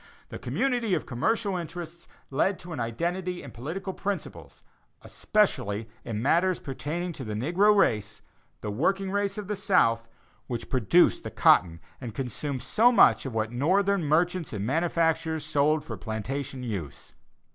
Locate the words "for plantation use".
15.85-17.13